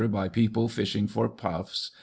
[0.07, 1.91] by people fishing for puffs.